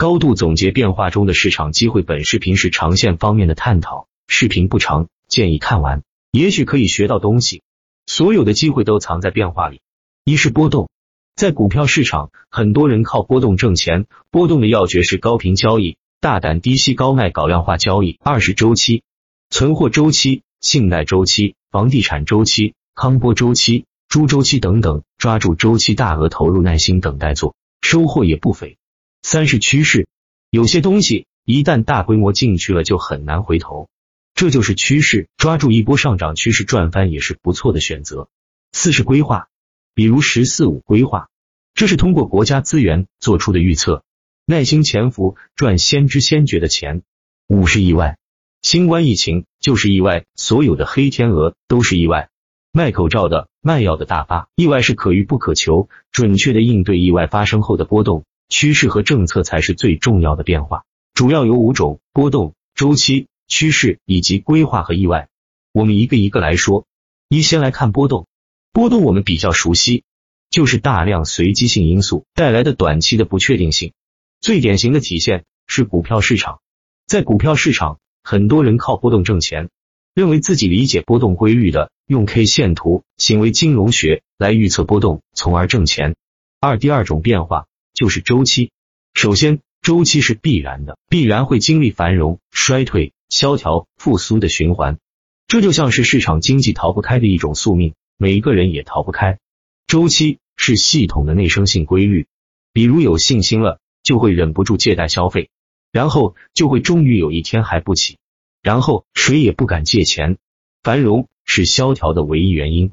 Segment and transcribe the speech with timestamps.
[0.00, 2.00] 高度总结变化中的市场机会。
[2.00, 7.60] 本视频是长线方面的探讨，视频不长，建议看完，也许可以学到东西。
[8.06, 9.82] 所有的机会都藏在变化里。
[10.24, 10.88] 一是波动，
[11.36, 14.06] 在股票市场，很多人靠波动挣钱。
[14.30, 18.18] 波动的要诀是高频交易，大胆低吸高卖，搞量化交易。
[18.24, 19.02] 二是周期，
[19.50, 28.78] 存货周期、信贷周期、房地产周期、康波周期、猪周期等等，抓住周期，大额投入，耐心等待做，收获也不菲。
[29.22, 30.08] 三是趋势，
[30.50, 33.88] 有些东西一旦大规模进去了，就很难回头，
[34.34, 38.28] 这就是趋势，抓住一波上涨趋势赚翻也是不错的选择。
[38.72, 39.48] 四是规划，
[39.94, 41.28] 比如“十四五”规划，
[41.74, 44.04] 这是通过国家资源做出的预测，
[44.46, 47.02] 耐心潜伏赚先知先觉的钱。
[47.48, 48.16] 五是意外，
[48.62, 52.30] 新冠疫情就是意外，所有的黑天鹅都是意外，
[52.72, 58.24] 卖口罩的、卖药的大发，意外是可遇不可求，准确的应对意外发生后的波动。
[58.50, 65.28] 趋势和政策才是最重要的变化，主要有五种：波动、周期、趋势以及规划和意外。
[65.72, 66.84] 我们一个一个来说。
[67.28, 68.26] 一，先来看波动。
[68.72, 70.02] 波动我们比较熟悉，
[70.50, 73.92] 就是大量随机性因素带来的短期的不确定性。
[74.40, 76.60] 最典型的体现是股票市场。
[77.06, 79.70] 在股票市场，很多人靠波动挣钱，
[80.12, 86.16] 认为自己理解波动规律的，用 K 线图、行为金融学来预测波动，从而挣钱。
[86.58, 87.66] 二，第二种变化。
[88.00, 88.70] 就是周期。
[89.12, 94.98] 首先，周期是必然的，必然会经历繁荣、衰退、萧条、复苏的循环。
[95.46, 99.38] 这就像是市场经济逃不开的一种宿命，每一个人也逃不开。
[99.86, 102.26] 周期是系统的内生性规律，
[102.72, 105.50] 比如有信心了，就会忍不住借贷消费，
[105.92, 108.16] 然后就会终于有一天还不起，
[108.62, 110.38] 然后谁也不敢借钱。
[110.82, 112.92] 繁荣是萧条的唯一原因，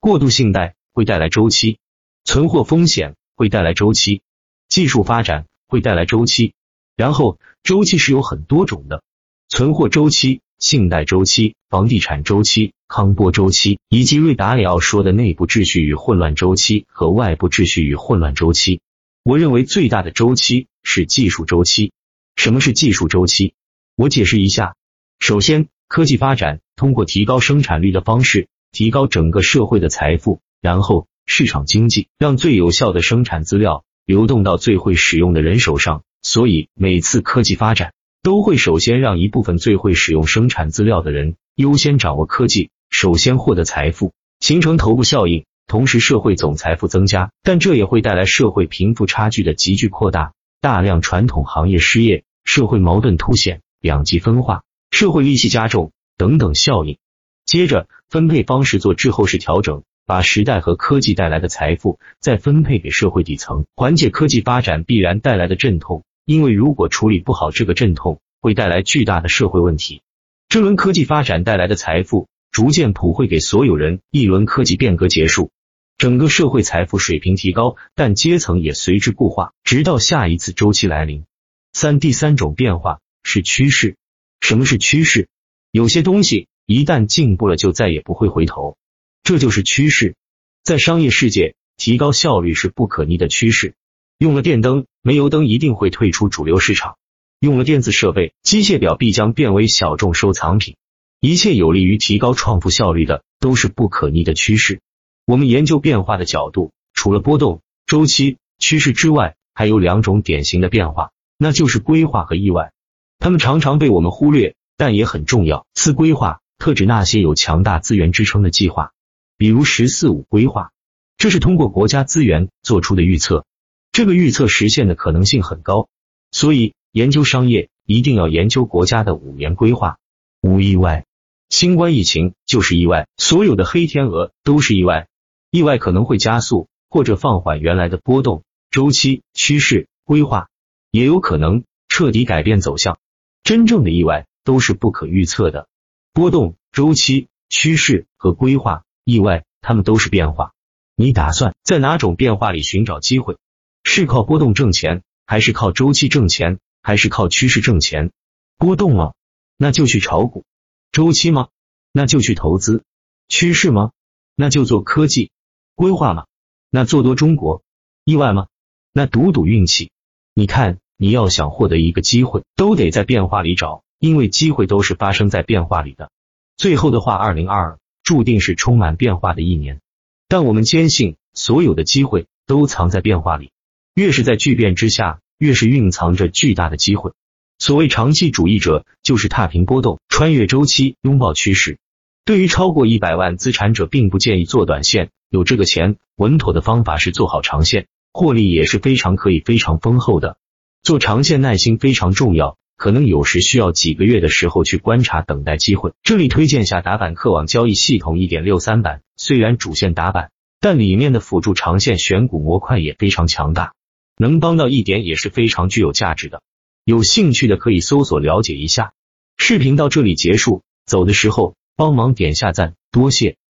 [0.00, 1.78] 过度信贷会带来周期，
[2.24, 4.22] 存货风险会带来周期。
[4.68, 6.52] 技术发展会带来周期，
[6.96, 9.02] 然后周期是有很多种的，
[9.48, 18.80] 存货周期、信贷周期、房地产周期、康波周期，以及瑞达里奥说的内部秩序与混乱周期和外部秩序与混乱周期。
[19.22, 21.92] 我认为最大的周期是技术周期。
[22.36, 23.54] 什么是技术周期？
[23.96, 24.74] 我解释一下。
[25.18, 33.84] 首先，科技发展通过提高生产率的方式，提高整个社会的财富，然后市场经济让最有效的生产资料。
[34.08, 37.92] 流动到最会使用的人手上，所以每次科技发展
[38.22, 50.32] 都会首先让一部分最会使用生产资料的人优先掌握科技，首先获得财富，形成头部效应，同时社会总财富增加，但这也会带来社会贫富差距的急剧扩大，
[50.62, 56.96] 大量传统行业失业，社会矛盾凸显，两极分化，社会利息加重等等效应。
[57.44, 59.82] 接着分配方式做滞后式调整。
[60.08, 66.02] 把时代和科技带来的财富再分配给社会底层，缓解科技发展必然带来的阵痛。
[66.24, 70.00] 因为如果处理不好这个阵痛，会带来巨大的社会问题。
[70.48, 75.50] 这轮科技发展带来的财富逐渐普惠给所有人，一轮科技变革结束，
[75.98, 81.26] 整个社会财富水平提高，但阶层也随之固化，直到下一次周期来临。
[81.74, 83.96] 三第三种变化是趋势。
[84.40, 85.28] 什么是趋势？
[85.70, 88.78] 有些东西一旦进步了，就再也不会回头。
[89.28, 90.16] 这就是趋势，
[90.64, 93.74] 在商业世界，提高效率是不可逆的趋势。
[94.16, 96.94] 用了电灯，煤油灯一定会退出主流市场；
[97.38, 100.76] 用了电子设备，机械表必将变为小众收藏品。
[101.20, 104.80] 一切有利于提高创富效率的，都是不可逆的趋势。
[105.26, 112.72] 我们研究变化的角度，除了波动、周期、趋势之外，还有两种典型的变化，那就是规划和意外。
[113.18, 115.66] 他们常常被我们忽略，但也很重要。
[115.74, 118.92] 四规划特指那些有强大资源支撑的计划。
[119.38, 120.72] 比如“十四五”规划，
[121.16, 123.46] 这是通过国家资源做出的预测，
[123.92, 125.88] 这个预测实现的可能性很高，
[126.32, 129.98] 所以研究商业一定要研究国家的五年规划。
[130.40, 131.06] 无意外，
[131.48, 135.06] 新冠疫情就是意外，所有的黑天鹅都是意外，
[135.52, 140.48] 意外可能会加速或者放缓原来的波动周期、趋势规划，
[140.90, 142.98] 也有可能彻底改变走向。
[143.44, 145.68] 真正的意外都是不可预测的，
[146.12, 148.82] 波动周期、趋势和规划。
[149.10, 150.52] 意外，他们都是变化。
[150.94, 153.38] 你打算在哪种变化里寻找机会？
[153.82, 158.12] 是靠波动挣钱，还是靠周期挣钱，还是靠趋势挣钱？
[158.58, 159.14] 波动吗？
[159.56, 160.44] 那就去炒股。
[160.92, 161.48] 周期吗？
[161.90, 162.84] 那就去投资。
[163.28, 163.92] 趋势吗？
[164.36, 165.30] 那就做科技。
[165.74, 166.26] 规划吗？
[166.68, 167.62] 那做多中国。
[168.04, 168.48] 意外吗？
[168.92, 169.90] 那赌赌运气。
[170.34, 176.10] 你看，你要想获得一个机会，都得在变化里找，因为机会都是发生在变化里的。
[176.58, 177.78] 最后的话，二零二二。
[178.08, 179.82] 注定是充满变化的一年，
[180.28, 183.50] 但我们坚信所有的机会都藏在变化里。
[183.94, 187.12] 越是在巨变之下，越是蕴藏着巨大的机会。
[187.58, 191.76] 所谓长期主义者，就是踏平波动，穿越周期，拥抱趋势。
[192.24, 195.10] 对于超过一百万资产者，并不建议做短线。
[195.28, 200.38] 有这个钱，稳妥的方法是做好长线，获利也是非常可以非常丰厚的。
[200.82, 205.94] 做长线耐心非常重要，可能有时需要几个月的时候去观察，等待机会。
[206.04, 210.30] 这里推荐下打板客网交易系统一点六三版，虽然主线打板，
[210.60, 213.72] 但里面的辅助长线选股模块也非常强大，
[214.16, 216.40] 能帮到一点也是非常具有价值的。
[216.84, 218.92] 有兴趣的可以搜索了解一下。
[219.36, 223.38] 视频到这里结束，走的时候帮忙点下赞，多谢。